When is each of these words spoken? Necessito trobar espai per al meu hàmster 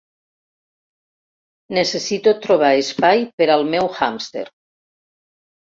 Necessito 1.79 2.33
trobar 2.47 2.73
espai 2.87 3.25
per 3.39 3.53
al 3.59 3.67
meu 3.77 3.95
hàmster 4.01 4.47